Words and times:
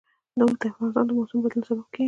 اوښ 0.37 0.53
د 0.61 0.63
افغانستان 0.71 1.05
د 1.07 1.11
موسم 1.17 1.37
د 1.39 1.43
بدلون 1.43 1.63
سبب 1.69 1.85
کېږي. 1.93 1.99